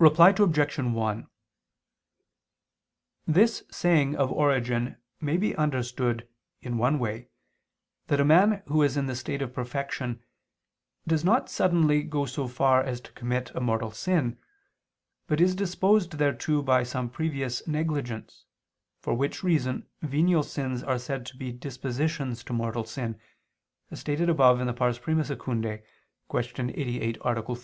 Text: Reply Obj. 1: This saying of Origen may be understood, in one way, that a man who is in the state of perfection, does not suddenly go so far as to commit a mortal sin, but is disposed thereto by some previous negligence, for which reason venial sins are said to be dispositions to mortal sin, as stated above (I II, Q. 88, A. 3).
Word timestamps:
Reply 0.00 0.30
Obj. 0.36 0.76
1: 0.80 1.26
This 3.28 3.62
saying 3.70 4.16
of 4.16 4.32
Origen 4.32 4.96
may 5.20 5.36
be 5.36 5.54
understood, 5.54 6.26
in 6.62 6.78
one 6.78 6.98
way, 6.98 7.28
that 8.08 8.18
a 8.18 8.24
man 8.24 8.64
who 8.66 8.82
is 8.82 8.96
in 8.96 9.06
the 9.06 9.14
state 9.14 9.40
of 9.40 9.54
perfection, 9.54 10.20
does 11.06 11.22
not 11.24 11.48
suddenly 11.48 12.02
go 12.02 12.26
so 12.26 12.48
far 12.48 12.82
as 12.82 13.00
to 13.02 13.12
commit 13.12 13.54
a 13.54 13.60
mortal 13.60 13.92
sin, 13.92 14.36
but 15.28 15.40
is 15.40 15.54
disposed 15.54 16.18
thereto 16.18 16.60
by 16.60 16.82
some 16.82 17.08
previous 17.08 17.64
negligence, 17.68 18.44
for 18.98 19.14
which 19.14 19.44
reason 19.44 19.86
venial 20.00 20.42
sins 20.42 20.82
are 20.82 20.98
said 20.98 21.24
to 21.26 21.36
be 21.36 21.52
dispositions 21.52 22.42
to 22.42 22.52
mortal 22.52 22.82
sin, 22.82 23.16
as 23.92 24.00
stated 24.00 24.28
above 24.28 24.58
(I 24.60 24.64
II, 24.66 25.22
Q. 25.22 25.82
88, 26.32 27.16
A. 27.24 27.54
3). 27.54 27.60